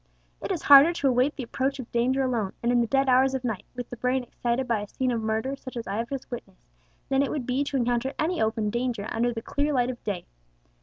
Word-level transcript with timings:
"It 0.41 0.51
is 0.51 0.63
harder 0.63 0.93
to 0.93 1.07
await 1.09 1.35
the 1.35 1.43
approach 1.43 1.77
of 1.77 1.91
danger 1.91 2.23
alone, 2.23 2.53
and 2.63 2.71
in 2.71 2.81
the 2.81 2.87
dead 2.87 3.07
hours 3.07 3.35
of 3.35 3.43
night, 3.43 3.65
with 3.75 3.91
the 3.91 3.97
brain 3.97 4.23
excited 4.23 4.67
by 4.67 4.81
a 4.81 4.87
scene 4.87 5.11
of 5.11 5.21
murder 5.21 5.55
such 5.55 5.77
as 5.77 5.85
I 5.85 5.97
have 5.97 6.09
just 6.09 6.31
witnessed, 6.31 6.65
than 7.09 7.21
it 7.21 7.29
would 7.29 7.45
be 7.45 7.63
to 7.65 7.77
encounter 7.77 8.11
any 8.17 8.41
open 8.41 8.71
danger 8.71 9.07
under 9.11 9.31
the 9.31 9.43
clear 9.43 9.73
light 9.73 9.91
of 9.91 10.03
day. 10.03 10.25